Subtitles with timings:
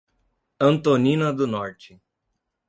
[0.59, 2.01] Antonina do Norte